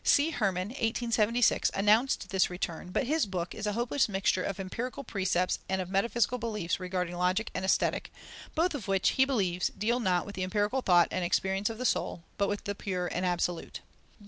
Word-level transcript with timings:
C. 0.03 0.31
Hermann 0.31 0.69
(1876) 0.69 1.69
announced 1.75 2.29
this 2.31 2.49
return, 2.49 2.89
but 2.89 3.05
his 3.05 3.27
book 3.27 3.53
is 3.53 3.67
a 3.67 3.73
hopeless 3.73 4.09
mixture 4.09 4.41
of 4.41 4.59
empirical 4.59 5.03
precepts 5.03 5.59
and 5.69 5.79
of 5.79 5.91
metaphysical 5.91 6.39
beliefs 6.39 6.79
regarding 6.79 7.15
Logic 7.15 7.51
and 7.53 7.63
Aesthetic, 7.63 8.11
both 8.55 8.73
of 8.73 8.87
which, 8.87 9.09
he 9.09 9.25
believes, 9.25 9.67
deal 9.69 9.99
not 9.99 10.25
with 10.25 10.33
the 10.33 10.41
empirical 10.41 10.81
thought 10.81 11.07
and 11.11 11.23
experience 11.23 11.69
of 11.69 11.77
the 11.77 11.85
soul, 11.85 12.23
but 12.39 12.49
with 12.49 12.63
the 12.63 12.73
pure 12.73 13.05
and 13.13 13.27
absolute. 13.27 13.81